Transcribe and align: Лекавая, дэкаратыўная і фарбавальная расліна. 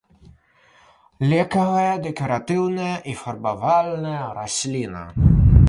Лекавая, 1.33 1.91
дэкаратыўная 2.07 2.95
і 3.13 3.15
фарбавальная 3.21 4.19
расліна. 4.43 5.03